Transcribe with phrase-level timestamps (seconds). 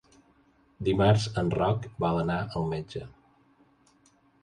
[0.87, 3.07] Dimarts en Roc vol anar al metge.